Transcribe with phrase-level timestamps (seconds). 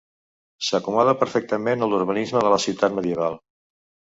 [0.69, 3.39] S'acomoda perfectament a l'urbanisme de la ciutat medieval.